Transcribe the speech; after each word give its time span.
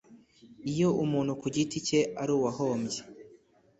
Iyo 0.71 0.89
umuntu 1.03 1.31
ku 1.41 1.47
giti 1.55 1.77
cye 1.87 1.99
ari 2.21 2.31
uwahombye 2.37 2.99